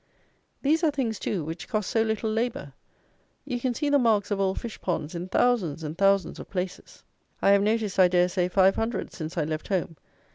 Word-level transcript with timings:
These 0.63 0.83
are 0.83 0.89
things, 0.89 1.19
too, 1.19 1.43
which 1.43 1.67
cost 1.67 1.87
so 1.87 2.01
little 2.01 2.31
labour! 2.31 2.73
You 3.45 3.59
can 3.59 3.71
see 3.75 3.87
the 3.87 3.99
marks 3.99 4.31
of 4.31 4.39
old 4.39 4.59
fish 4.59 4.81
ponds 4.81 5.13
in 5.13 5.27
thousands 5.27 5.83
and 5.83 5.95
thousands 5.95 6.39
of 6.39 6.49
places. 6.49 7.03
I 7.39 7.51
have 7.51 7.61
noticed, 7.61 7.99
I 7.99 8.07
dare 8.07 8.27
say, 8.27 8.47
five 8.49 8.75
hundred, 8.75 9.13
since 9.13 9.37
I 9.37 9.43
left 9.43 9.67
home. 9.67 9.97